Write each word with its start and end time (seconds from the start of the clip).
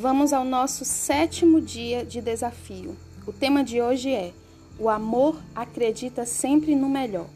Vamos 0.00 0.32
ao 0.32 0.46
nosso 0.46 0.82
sétimo 0.82 1.60
dia 1.60 2.06
de 2.06 2.22
desafio. 2.22 2.96
O 3.26 3.34
tema 3.34 3.62
de 3.62 3.82
hoje 3.82 4.10
é: 4.10 4.32
O 4.78 4.88
amor 4.88 5.38
acredita 5.54 6.24
sempre 6.24 6.74
no 6.74 6.88
melhor. 6.88 7.26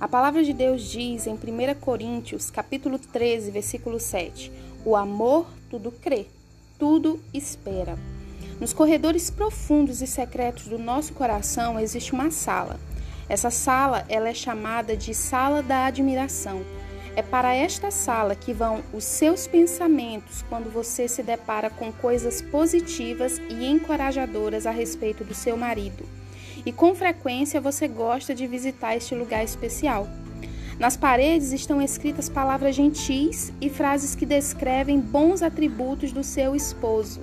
A 0.00 0.08
palavra 0.08 0.42
de 0.42 0.54
Deus 0.54 0.80
diz 0.80 1.26
em 1.26 1.34
1 1.34 1.38
Coríntios, 1.78 2.50
capítulo 2.50 2.98
13, 2.98 3.50
versículo 3.50 4.00
7: 4.00 4.50
O 4.82 4.96
amor 4.96 5.46
tudo 5.68 5.92
crê, 5.92 6.24
tudo 6.78 7.20
espera. 7.34 7.98
Nos 8.58 8.72
corredores 8.72 9.28
profundos 9.28 10.00
e 10.00 10.06
secretos 10.06 10.68
do 10.68 10.78
nosso 10.78 11.12
coração 11.12 11.78
existe 11.78 12.14
uma 12.14 12.30
sala. 12.30 12.80
Essa 13.28 13.50
sala, 13.50 14.06
ela 14.08 14.30
é 14.30 14.34
chamada 14.34 14.96
de 14.96 15.12
sala 15.12 15.62
da 15.62 15.84
admiração 15.84 16.64
é 17.16 17.22
para 17.22 17.54
esta 17.54 17.90
sala 17.90 18.34
que 18.36 18.52
vão 18.52 18.82
os 18.92 19.02
seus 19.02 19.46
pensamentos 19.46 20.44
quando 20.50 20.70
você 20.70 21.08
se 21.08 21.22
depara 21.22 21.70
com 21.70 21.90
coisas 21.90 22.42
positivas 22.42 23.40
e 23.48 23.66
encorajadoras 23.66 24.66
a 24.66 24.70
respeito 24.70 25.24
do 25.24 25.32
seu 25.32 25.56
marido. 25.56 26.04
E 26.66 26.70
com 26.70 26.94
frequência 26.94 27.58
você 27.58 27.88
gosta 27.88 28.34
de 28.34 28.46
visitar 28.46 28.94
este 28.94 29.14
lugar 29.14 29.42
especial. 29.42 30.06
Nas 30.78 30.94
paredes 30.94 31.52
estão 31.52 31.80
escritas 31.80 32.28
palavras 32.28 32.76
gentis 32.76 33.50
e 33.62 33.70
frases 33.70 34.14
que 34.14 34.26
descrevem 34.26 35.00
bons 35.00 35.40
atributos 35.40 36.12
do 36.12 36.22
seu 36.22 36.54
esposo. 36.54 37.22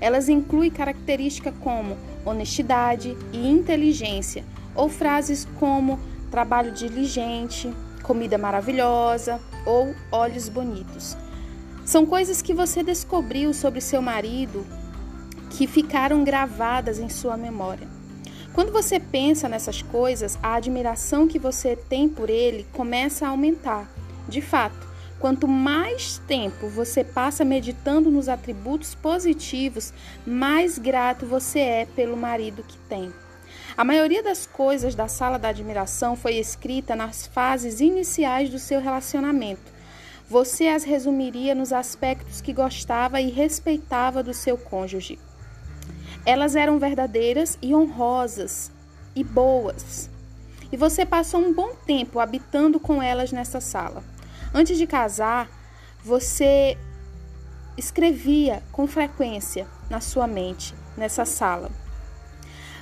Elas 0.00 0.30
incluem 0.30 0.70
características 0.70 1.52
como 1.60 1.98
honestidade 2.24 3.14
e 3.30 3.46
inteligência, 3.46 4.42
ou 4.74 4.88
frases 4.88 5.46
como 5.58 6.00
trabalho 6.30 6.72
diligente, 6.72 7.70
comida 8.08 8.38
maravilhosa 8.38 9.38
ou 9.66 9.94
olhos 10.10 10.48
bonitos. 10.48 11.14
São 11.84 12.06
coisas 12.06 12.40
que 12.40 12.54
você 12.54 12.82
descobriu 12.82 13.52
sobre 13.52 13.82
seu 13.82 14.00
marido 14.00 14.66
que 15.50 15.66
ficaram 15.66 16.24
gravadas 16.24 16.98
em 16.98 17.10
sua 17.10 17.36
memória. 17.36 17.86
Quando 18.54 18.72
você 18.72 18.98
pensa 18.98 19.46
nessas 19.46 19.82
coisas, 19.82 20.38
a 20.42 20.54
admiração 20.54 21.28
que 21.28 21.38
você 21.38 21.76
tem 21.76 22.08
por 22.08 22.30
ele 22.30 22.66
começa 22.72 23.26
a 23.26 23.28
aumentar. 23.28 23.86
De 24.26 24.40
fato, 24.40 24.88
quanto 25.20 25.46
mais 25.46 26.18
tempo 26.26 26.66
você 26.66 27.04
passa 27.04 27.44
meditando 27.44 28.10
nos 28.10 28.26
atributos 28.26 28.94
positivos, 28.94 29.92
mais 30.26 30.78
grato 30.78 31.26
você 31.26 31.60
é 31.60 31.86
pelo 31.94 32.16
marido 32.16 32.64
que 32.66 32.78
tem. 32.88 33.12
A 33.78 33.84
maioria 33.84 34.24
das 34.24 34.44
coisas 34.44 34.96
da 34.96 35.06
sala 35.06 35.38
da 35.38 35.50
admiração 35.50 36.16
foi 36.16 36.34
escrita 36.34 36.96
nas 36.96 37.28
fases 37.28 37.80
iniciais 37.80 38.50
do 38.50 38.58
seu 38.58 38.80
relacionamento. 38.80 39.72
Você 40.28 40.66
as 40.66 40.82
resumiria 40.82 41.54
nos 41.54 41.72
aspectos 41.72 42.40
que 42.40 42.52
gostava 42.52 43.20
e 43.20 43.30
respeitava 43.30 44.20
do 44.20 44.34
seu 44.34 44.58
cônjuge. 44.58 45.16
Elas 46.26 46.56
eram 46.56 46.80
verdadeiras 46.80 47.56
e 47.62 47.72
honrosas 47.72 48.72
e 49.14 49.22
boas. 49.22 50.10
E 50.72 50.76
você 50.76 51.06
passou 51.06 51.38
um 51.40 51.54
bom 51.54 51.76
tempo 51.86 52.18
habitando 52.18 52.80
com 52.80 53.00
elas 53.00 53.30
nessa 53.30 53.60
sala. 53.60 54.02
Antes 54.52 54.76
de 54.76 54.88
casar, 54.88 55.48
você 56.02 56.76
escrevia 57.76 58.60
com 58.72 58.88
frequência 58.88 59.68
na 59.88 60.00
sua 60.00 60.26
mente, 60.26 60.74
nessa 60.96 61.24
sala. 61.24 61.70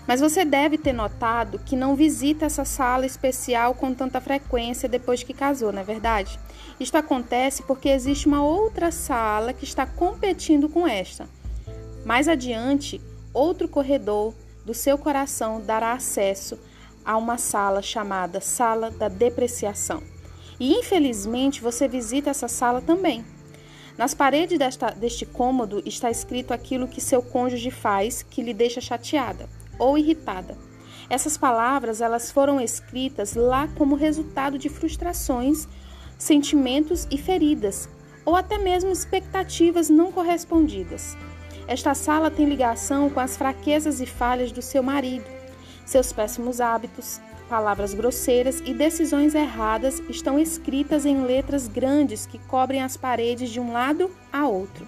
Mas 0.06 0.20
você 0.20 0.44
deve 0.44 0.78
ter 0.78 0.92
notado 0.92 1.58
que 1.58 1.74
não 1.74 1.96
visita 1.96 2.46
essa 2.46 2.64
sala 2.64 3.04
especial 3.04 3.74
com 3.74 3.92
tanta 3.92 4.20
frequência 4.20 4.88
depois 4.88 5.22
que 5.22 5.34
casou, 5.34 5.72
não 5.72 5.80
é 5.80 5.84
verdade? 5.84 6.38
Isto 6.78 6.96
acontece 6.96 7.62
porque 7.64 7.88
existe 7.88 8.28
uma 8.28 8.42
outra 8.42 8.92
sala 8.92 9.52
que 9.52 9.64
está 9.64 9.84
competindo 9.84 10.68
com 10.68 10.86
esta. 10.86 11.28
Mais 12.04 12.28
adiante, 12.28 13.00
outro 13.34 13.66
corredor 13.66 14.32
do 14.64 14.72
seu 14.72 14.96
coração 14.96 15.60
dará 15.60 15.92
acesso 15.92 16.56
a 17.04 17.16
uma 17.16 17.36
sala 17.36 17.82
chamada 17.82 18.40
Sala 18.40 18.90
da 18.90 19.08
Depreciação. 19.08 20.02
E 20.58 20.72
infelizmente 20.74 21.60
você 21.60 21.88
visita 21.88 22.30
essa 22.30 22.46
sala 22.46 22.80
também. 22.80 23.24
Nas 23.98 24.14
paredes 24.14 24.58
desta, 24.58 24.90
deste 24.90 25.26
cômodo 25.26 25.82
está 25.84 26.10
escrito 26.10 26.52
aquilo 26.52 26.86
que 26.86 27.00
seu 27.00 27.22
cônjuge 27.22 27.70
faz 27.70 28.22
que 28.22 28.42
lhe 28.42 28.54
deixa 28.54 28.80
chateada 28.80 29.48
ou 29.78 29.96
irritada. 29.96 30.56
Essas 31.08 31.36
palavras 31.36 32.00
elas 32.00 32.30
foram 32.30 32.60
escritas 32.60 33.34
lá 33.34 33.68
como 33.76 33.94
resultado 33.94 34.58
de 34.58 34.68
frustrações, 34.68 35.68
sentimentos 36.18 37.06
e 37.10 37.18
feridas, 37.18 37.88
ou 38.24 38.34
até 38.34 38.58
mesmo 38.58 38.90
expectativas 38.90 39.88
não 39.88 40.10
correspondidas. 40.10 41.16
Esta 41.68 41.94
sala 41.94 42.30
tem 42.30 42.46
ligação 42.46 43.08
com 43.08 43.20
as 43.20 43.36
fraquezas 43.36 44.00
e 44.00 44.06
falhas 44.06 44.50
do 44.50 44.62
seu 44.62 44.82
marido, 44.82 45.26
seus 45.84 46.12
péssimos 46.12 46.60
hábitos, 46.60 47.20
palavras 47.48 47.94
grosseiras 47.94 48.60
e 48.64 48.74
decisões 48.74 49.34
erradas 49.34 50.02
estão 50.08 50.38
escritas 50.38 51.06
em 51.06 51.22
letras 51.22 51.68
grandes 51.68 52.26
que 52.26 52.38
cobrem 52.38 52.82
as 52.82 52.96
paredes 52.96 53.50
de 53.50 53.60
um 53.60 53.72
lado 53.72 54.10
a 54.32 54.46
outro. 54.48 54.86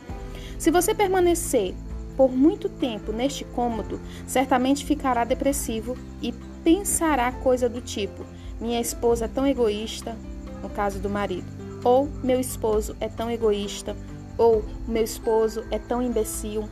Se 0.59 0.71
você 0.73 0.93
permanecer 0.93 1.75
por 2.19 2.33
muito 2.33 2.69
tempo 2.69 3.13
neste 3.13 3.45
cômodo, 3.45 4.01
certamente 4.27 4.85
ficará 4.85 5.23
depressivo 5.23 5.97
e 6.21 6.33
pensará 6.65 7.31
coisa 7.31 7.69
do 7.69 7.81
tipo: 7.81 8.27
minha 8.61 8.81
esposa 8.81 9.27
é 9.27 9.29
tão 9.29 9.47
egoísta, 9.47 10.17
no 10.61 10.69
caso 10.69 10.99
do 10.99 11.09
marido, 11.09 11.47
ou 11.85 12.09
meu 12.25 12.41
esposo 12.41 12.97
é 13.01 13.09
tão 13.09 13.31
egoísta, 13.31 13.97
ou 14.37 14.65
meu 14.89 15.05
esposo 15.05 15.65
é 15.71 15.79
tão 15.79 16.03
imbecil, 16.03 16.69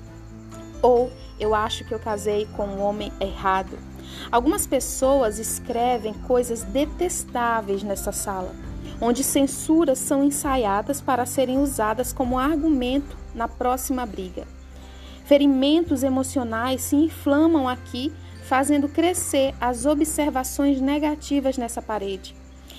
ou 0.82 1.12
eu 1.38 1.54
acho 1.54 1.84
que 1.84 1.94
eu 1.94 2.00
casei 2.00 2.48
com 2.56 2.66
um 2.66 2.82
homem 2.82 3.12
errado. 3.20 3.78
Algumas 4.32 4.66
pessoas 4.66 5.38
escrevem 5.38 6.12
coisas 6.12 6.64
detestáveis 6.64 7.84
nessa 7.84 8.10
sala, 8.10 8.52
onde 9.00 9.22
censuras 9.22 10.00
são 10.00 10.24
ensaiadas 10.24 11.00
para 11.00 11.24
serem 11.24 11.58
usadas 11.58 12.12
como 12.12 12.36
argumento 12.36 13.16
na 13.32 13.46
próxima 13.46 14.04
briga. 14.04 14.56
Ferimentos 15.26 16.04
emocionais 16.04 16.82
se 16.82 16.94
inflamam 16.94 17.69
aqui, 17.69 18.12
fazendo 18.44 18.88
crescer 18.88 19.53
as 19.60 19.84
observações 19.84 20.81
negativas 20.81 21.59
nessa 21.59 21.82
parede. 21.82 22.37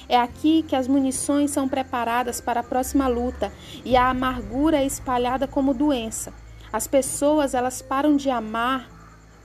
É 0.08 0.18
aqui 0.18 0.64
que 0.64 0.74
as 0.74 0.88
munições 0.88 1.52
são 1.52 1.68
preparadas 1.68 2.40
para 2.40 2.62
a 2.62 2.64
próxima 2.64 3.06
luta 3.06 3.52
e 3.84 3.98
a 3.98 4.10
amargura 4.10 4.78
é 4.78 4.86
espalhada 4.86 5.46
como 5.46 5.74
doença. 5.74 6.34
As 6.72 6.88
pessoas 6.88 7.54
elas 7.54 7.82
param 7.82 8.16
de 8.16 8.30
amar 8.30 8.90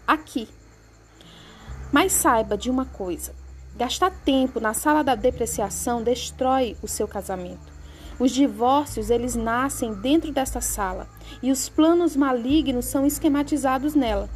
aqui. 0.06 0.48
Mas 1.90 2.12
saiba 2.12 2.56
de 2.56 2.70
uma 2.70 2.84
coisa: 2.84 3.34
gastar 3.76 4.10
tempo 4.24 4.60
na 4.60 4.74
sala 4.74 5.02
da 5.02 5.16
depreciação 5.16 6.04
destrói 6.04 6.76
o 6.80 6.86
seu 6.86 7.08
casamento. 7.08 7.71
Os 8.22 8.30
divórcios, 8.30 9.10
eles 9.10 9.34
nascem 9.34 9.94
dentro 9.94 10.30
desta 10.30 10.60
sala 10.60 11.08
e 11.42 11.50
os 11.50 11.68
planos 11.68 12.14
malignos 12.14 12.84
são 12.84 13.04
esquematizados 13.04 13.96
nela. 13.96 14.30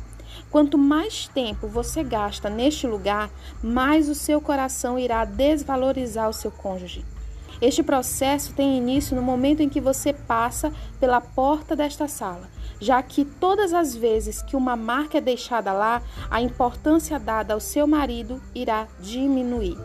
Quanto 0.51 0.77
mais 0.77 1.29
tempo 1.29 1.69
você 1.69 2.03
gasta 2.03 2.51
neste 2.51 2.85
lugar, 2.85 3.31
mais 3.63 4.09
o 4.09 4.15
seu 4.17 4.41
coração 4.41 4.99
irá 4.99 5.25
desvalorizar 5.25 6.29
o 6.29 6.33
seu 6.33 6.51
cônjuge. 6.51 7.05
Este 7.63 7.81
processo 7.81 8.53
tem 8.55 8.77
início 8.77 9.15
no 9.15 9.23
momento 9.23 9.61
em 9.61 9.69
que 9.69 9.81
você 9.81 10.13
passa 10.13 10.73
pela 10.99 11.21
porta 11.21 11.77
desta 11.77 12.09
sala, 12.09 12.51
já 12.81 13.01
que 13.05 13.25
todas 13.25 13.73
as 13.73 13.95
vezes 13.95 14.43
que 14.43 14.57
uma 14.57 14.75
marca 14.75 15.19
é 15.19 15.21
deixada 15.21 15.73
lá, 15.73 16.03
a 16.29 16.43
importância 16.43 17.21
dada 17.21 17.55
ao 17.55 17.61
seu 17.61 17.87
marido 17.87 18.43
irá 18.53 18.89
diminuir. 18.99 19.79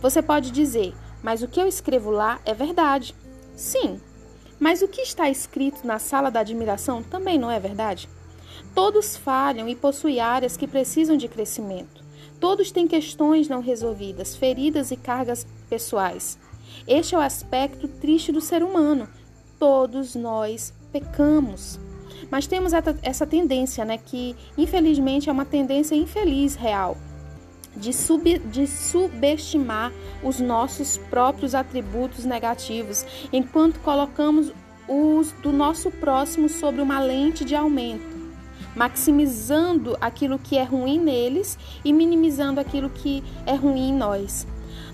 Você 0.00 0.22
pode 0.22 0.50
dizer, 0.50 0.94
mas 1.22 1.42
o 1.42 1.48
que 1.48 1.60
eu 1.60 1.68
escrevo 1.68 2.10
lá 2.10 2.38
é 2.46 2.54
verdade. 2.54 3.14
Sim, 3.56 4.00
mas 4.58 4.82
o 4.82 4.88
que 4.88 5.02
está 5.02 5.28
escrito 5.28 5.86
na 5.86 5.98
sala 5.98 6.30
da 6.30 6.40
admiração 6.40 7.02
também 7.02 7.38
não 7.38 7.50
é 7.50 7.60
verdade? 7.60 8.08
Todos 8.74 9.16
falham 9.16 9.68
e 9.68 9.76
possuem 9.76 10.20
áreas 10.20 10.56
que 10.56 10.66
precisam 10.66 11.16
de 11.16 11.28
crescimento. 11.28 12.02
Todos 12.40 12.70
têm 12.70 12.88
questões 12.88 13.48
não 13.48 13.60
resolvidas, 13.60 14.36
feridas 14.36 14.90
e 14.90 14.96
cargas 14.96 15.46
pessoais. 15.68 16.38
Este 16.86 17.14
é 17.14 17.18
o 17.18 17.20
aspecto 17.20 17.86
triste 17.88 18.32
do 18.32 18.40
ser 18.40 18.62
humano. 18.62 19.08
Todos 19.58 20.14
nós 20.14 20.72
pecamos. 20.92 21.78
Mas 22.30 22.46
temos 22.46 22.72
essa 23.02 23.26
tendência, 23.26 23.84
né, 23.84 23.98
que 23.98 24.34
infelizmente 24.58 25.28
é 25.28 25.32
uma 25.32 25.44
tendência 25.44 25.94
infeliz 25.94 26.54
real 26.54 26.96
de, 27.76 27.92
sub, 27.92 28.38
de 28.38 28.66
subestimar 28.66 29.92
os 30.22 30.40
nossos 30.40 30.96
próprios 30.96 31.54
atributos 31.54 32.24
negativos, 32.24 33.04
enquanto 33.32 33.80
colocamos 33.80 34.52
os 34.88 35.32
do 35.42 35.52
nosso 35.52 35.90
próximo 35.90 36.48
sobre 36.48 36.80
uma 36.80 37.00
lente 37.00 37.44
de 37.44 37.54
aumento, 37.54 38.14
maximizando 38.76 39.96
aquilo 40.00 40.38
que 40.38 40.58
é 40.58 40.62
ruim 40.62 40.98
neles 40.98 41.58
e 41.84 41.92
minimizando 41.92 42.60
aquilo 42.60 42.90
que 42.90 43.22
é 43.46 43.54
ruim 43.54 43.90
em 43.90 43.94
nós. 43.94 44.46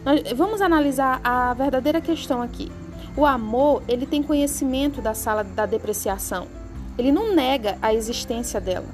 nós 0.04 0.22
vamos 0.32 0.60
analisar 0.60 1.20
a 1.24 1.52
verdadeira 1.54 2.00
questão 2.00 2.40
aqui. 2.40 2.70
O 3.16 3.26
amor, 3.26 3.82
ele 3.88 4.06
tem 4.06 4.22
conhecimento 4.22 5.02
da 5.02 5.14
sala 5.14 5.42
da 5.42 5.66
depreciação. 5.66 6.46
ele 6.96 7.10
não 7.10 7.34
nega 7.34 7.78
a 7.80 7.94
existência 7.94 8.60
dela. 8.60 8.86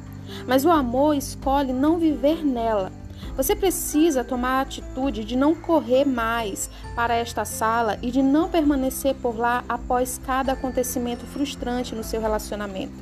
Mas 0.47 0.65
o 0.65 0.71
amor 0.71 1.15
escolhe 1.15 1.73
não 1.73 1.99
viver 1.99 2.45
nela. 2.45 2.93
Você 3.37 3.55
precisa 3.55 4.25
tomar 4.25 4.59
a 4.59 4.61
atitude 4.63 5.25
de 5.25 5.37
não 5.37 5.55
correr 5.55 6.05
mais 6.05 6.71
para 6.95 7.15
esta 7.15 7.45
sala 7.45 7.99
e 8.03 8.11
de 8.11 8.23
não 8.23 8.49
permanecer 8.49 9.15
por 9.17 9.37
lá 9.37 9.65
após 9.69 10.21
cada 10.25 10.53
acontecimento 10.53 11.27
frustrante 11.27 11.95
no 11.95 12.03
seu 12.03 12.21
relacionamento. 12.21 12.95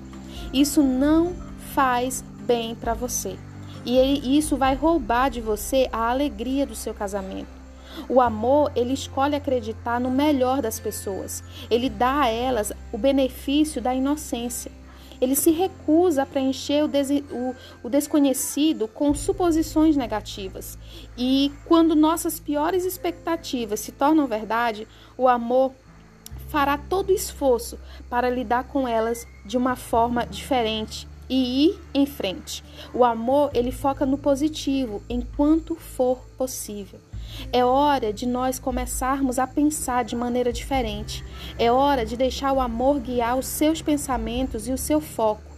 Isso 0.53 0.83
não 0.83 1.35
faz 1.73 2.25
bem 2.47 2.75
para 2.75 2.95
você. 2.95 3.37
E 3.85 4.39
isso 4.39 4.57
vai 4.57 4.75
roubar 4.75 5.29
de 5.29 5.41
você 5.41 5.89
a 5.93 6.11
alegria 6.11 6.67
do 6.67 6.75
seu 6.75 6.95
casamento. 6.95 7.65
O 8.09 8.21
amor, 8.21 8.73
ele 8.75 8.93
escolhe 8.93 9.37
acreditar 9.37 10.01
no 10.01 10.11
melhor 10.11 10.61
das 10.61 10.81
pessoas. 10.81 11.45
Ele 11.71 11.89
dá 11.89 12.23
a 12.23 12.29
elas 12.29 12.73
o 12.93 12.99
benefício 12.99 13.81
da 13.81 13.95
inocência. 13.95 14.73
Ele 15.25 15.35
se 15.35 15.51
recusa 15.51 16.23
a 16.23 16.27
preencher 16.27 16.85
o, 16.85 16.89
des 16.89 17.09
o, 17.11 17.55
o 17.83 17.89
desconhecido 17.89 18.87
com 18.87 19.15
suposições 19.15 19.97
negativas. 19.97 20.79
E 21.17 21.51
quando 21.65 21.97
nossas 21.97 22.39
piores 22.39 22.85
expectativas 22.85 23.81
se 23.81 23.91
tornam 23.91 24.27
verdade, 24.27 24.87
o 25.17 25.27
amor 25.27 25.73
fará 26.49 26.77
todo 26.77 27.09
o 27.09 27.15
esforço 27.15 27.79
para 28.11 28.29
lidar 28.29 28.65
com 28.65 28.87
elas 28.87 29.27
de 29.47 29.57
uma 29.57 29.77
forma 29.77 30.27
diferente 30.27 31.09
e 31.27 31.69
ir 31.69 31.81
em 31.95 32.05
frente. 32.05 32.63
O 32.93 33.03
amor, 33.03 33.51
ele 33.55 33.73
foca 33.73 34.05
no 34.05 34.19
positivo 34.19 35.03
enquanto 35.09 35.75
for 35.75 36.19
possível. 36.37 37.01
É 37.53 37.65
hora 37.65 38.13
de 38.13 38.27
nós 38.27 38.59
começarmos 38.59 39.39
a 39.39 39.47
pensar 39.47 40.05
de 40.05 40.17
maneira 40.17 40.53
diferente. 40.53 41.25
É 41.59 41.71
hora 41.71 42.05
de 42.05 42.17
deixar 42.17 42.53
o 42.53 42.61
amor 42.61 43.01
guiar 43.01 43.39
os 43.39 43.47
seus 43.47 43.81
pensamentos 43.83 44.67
e 44.69 44.73
o 44.73 44.79
seu 44.79 45.01
foco. 45.01 45.55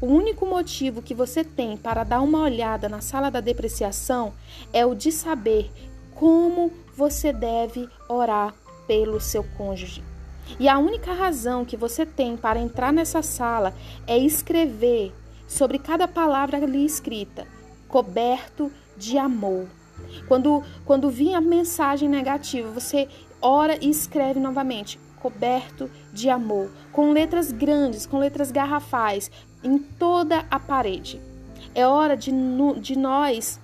O 0.00 0.06
único 0.06 0.46
motivo 0.46 1.02
que 1.02 1.14
você 1.14 1.44
tem 1.44 1.76
para 1.76 2.04
dar 2.04 2.22
uma 2.22 2.40
olhada 2.40 2.88
na 2.88 3.00
sala 3.00 3.30
da 3.30 3.40
depreciação 3.40 4.32
é 4.72 4.86
o 4.86 4.94
de 4.94 5.12
saber 5.12 5.70
como 6.14 6.72
você 6.96 7.32
deve 7.32 7.88
orar 8.08 8.54
pelo 8.86 9.20
seu 9.20 9.44
cônjuge. 9.56 10.02
E 10.58 10.68
a 10.68 10.78
única 10.78 11.12
razão 11.12 11.64
que 11.64 11.76
você 11.76 12.04
tem 12.04 12.36
para 12.36 12.58
entrar 12.58 12.92
nessa 12.92 13.22
sala 13.22 13.74
é 14.06 14.18
escrever 14.18 15.12
sobre 15.46 15.78
cada 15.78 16.08
palavra 16.08 16.56
ali 16.56 16.84
escrita, 16.84 17.46
coberto 17.88 18.70
de 18.96 19.18
amor. 19.18 19.66
Quando, 20.26 20.62
quando 20.84 21.10
vir 21.10 21.34
a 21.34 21.40
mensagem 21.40 22.08
negativa, 22.08 22.70
você 22.70 23.08
ora 23.40 23.78
e 23.80 23.88
escreve 23.88 24.38
novamente, 24.38 24.98
coberto 25.20 25.90
de 26.12 26.28
amor, 26.28 26.70
com 26.92 27.12
letras 27.12 27.52
grandes, 27.52 28.06
com 28.06 28.18
letras 28.18 28.50
garrafais, 28.50 29.30
em 29.62 29.78
toda 29.78 30.44
a 30.50 30.58
parede. 30.58 31.20
É 31.74 31.86
hora 31.86 32.16
de, 32.16 32.32
de 32.80 32.98
nós 32.98 33.60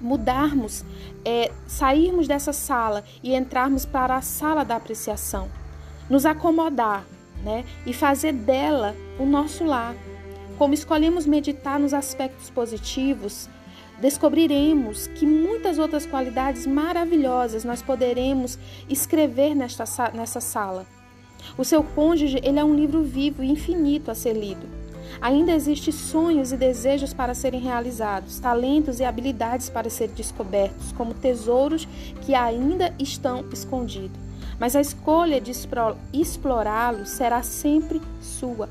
mudarmos, 0.00 0.84
é, 1.24 1.50
sairmos 1.66 2.26
dessa 2.26 2.52
sala 2.52 3.04
e 3.22 3.34
entrarmos 3.34 3.84
para 3.84 4.16
a 4.16 4.22
sala 4.22 4.64
da 4.64 4.76
apreciação, 4.76 5.48
nos 6.08 6.26
acomodar, 6.26 7.04
né, 7.42 7.64
e 7.84 7.92
fazer 7.92 8.32
dela 8.32 8.96
o 9.18 9.26
nosso 9.26 9.64
lar. 9.64 9.94
Como 10.56 10.72
escolhemos 10.72 11.26
meditar 11.26 11.78
nos 11.78 11.92
aspectos 11.92 12.48
positivos, 12.48 13.48
descobriremos 14.00 15.06
que 15.06 15.26
muitas 15.26 15.78
outras 15.78 16.06
qualidades 16.06 16.66
maravilhosas 16.66 17.64
nós 17.64 17.82
poderemos 17.82 18.58
escrever 18.88 19.54
nesta, 19.54 19.84
nessa 20.12 20.40
sala. 20.40 20.86
O 21.56 21.64
seu 21.64 21.82
cônjuge 21.82 22.40
ele 22.42 22.58
é 22.58 22.64
um 22.64 22.74
livro 22.74 23.02
vivo 23.02 23.42
e 23.42 23.50
infinito 23.50 24.10
a 24.10 24.14
ser 24.14 24.32
lido. 24.32 24.66
Ainda 25.20 25.52
existem 25.52 25.92
sonhos 25.92 26.52
e 26.52 26.56
desejos 26.56 27.14
para 27.14 27.34
serem 27.34 27.60
realizados, 27.60 28.38
talentos 28.38 29.00
e 29.00 29.04
habilidades 29.04 29.70
para 29.70 29.90
serem 29.90 30.14
descobertos, 30.14 30.92
como 30.92 31.14
tesouros 31.14 31.86
que 32.22 32.34
ainda 32.34 32.94
estão 32.98 33.44
escondidos. 33.52 34.18
Mas 34.58 34.76
a 34.76 34.80
escolha 34.80 35.40
de 35.40 35.52
explorá-los 36.12 37.10
será 37.10 37.42
sempre 37.42 38.00
sua. 38.20 38.68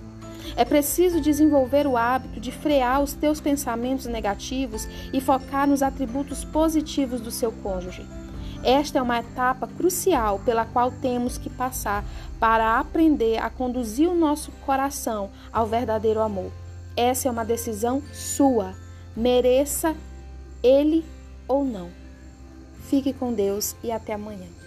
É 0.56 0.66
preciso 0.66 1.22
desenvolver 1.22 1.88
o 1.88 1.98
hábito 1.98 2.40
de 2.40 2.51
frear 2.51 3.01
os 3.01 3.13
teus 3.13 3.40
pensamentos 3.40 4.06
negativos 4.06 4.88
e 5.12 5.19
focar 5.19 5.68
nos 5.68 5.81
atributos 5.81 6.44
positivos 6.44 7.22
do 7.22 7.31
seu 7.31 7.51
cônjuge. 7.51 8.06
Esta 8.63 9.00
é 9.00 9.01
uma 9.01 9.19
etapa 9.19 9.68
crucial 9.68 10.40
pela 10.40 10.66
qual 10.66 10.90
temos 10.90 11.38
que 11.38 11.50
passar 11.50 12.06
para 12.40 12.80
aprender 12.80 13.38
a 13.38 13.50
conduzir 13.50 14.10
o 14.10 14.16
nosso 14.16 14.51
coração 14.66 15.30
ao 15.51 15.68
verdadeiro 15.68 16.22
amor. 16.22 16.51
Essa 16.95 17.28
é 17.28 17.31
uma 17.31 17.44
decisão 17.44 18.01
sua, 18.13 18.74
mereça 19.16 19.95
ele 20.62 21.04
ou 21.48 21.66
não. 21.66 21.90
Fique 22.90 23.12
com 23.12 23.34
Deus 23.34 23.75
e 23.84 23.92
até 23.92 24.13
amanhã. 24.13 24.62